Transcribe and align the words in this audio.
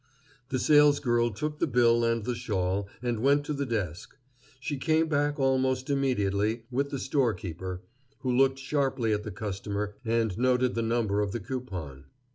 The 0.49 0.57
salesgirl 0.57 1.29
took 1.33 1.59
the 1.59 1.67
bill 1.67 2.03
and 2.03 2.23
the 2.25 2.33
shawl, 2.33 2.89
and 3.03 3.19
went 3.19 3.45
to 3.45 3.53
the 3.53 3.67
desk. 3.67 4.17
She 4.59 4.77
came 4.77 5.07
back, 5.07 5.37
almost 5.39 5.91
immediately, 5.91 6.63
with 6.71 6.89
the 6.89 6.97
storekeeper, 6.97 7.83
who 8.21 8.35
looked 8.35 8.57
sharply 8.57 9.13
at 9.13 9.21
the 9.21 9.29
customer 9.29 9.93
and 10.03 10.35
noted 10.39 10.73
the 10.73 10.81
number 10.81 11.21
of 11.21 11.33
the 11.33 11.39
coupon. 11.39 12.05